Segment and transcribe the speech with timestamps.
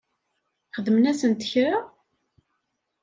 [0.75, 1.75] Xedmen-asent kra?